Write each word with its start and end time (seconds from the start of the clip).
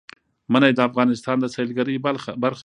منی 0.51 0.71
د 0.75 0.79
افغانستان 0.89 1.35
د 1.39 1.45
سیلګرۍ 1.55 1.97
برخه 2.05 2.31
ده. 2.41 2.49